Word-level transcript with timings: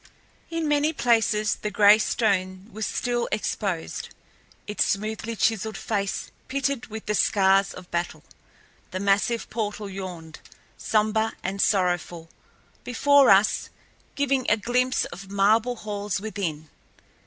In 0.49 0.67
many 0.67 0.93
places 0.93 1.57
the 1.61 1.69
gray 1.69 1.99
stone 1.99 2.69
was 2.73 2.87
still 2.87 3.29
exposed, 3.31 4.09
its 4.65 4.83
smoothly 4.83 5.35
chiseled 5.35 5.77
face 5.77 6.31
pitted 6.47 6.87
with 6.87 7.05
the 7.05 7.13
scars 7.13 7.71
of 7.71 7.91
battle. 7.91 8.23
The 8.89 8.99
massive 8.99 9.47
portal 9.51 9.87
yawned, 9.91 10.39
somber 10.75 11.33
and 11.43 11.61
sorrowful, 11.61 12.29
before 12.83 13.29
us, 13.29 13.69
giving 14.15 14.49
a 14.49 14.57
glimpse 14.57 15.05
of 15.05 15.29
marble 15.29 15.75
halls 15.75 16.19
within. 16.19 16.71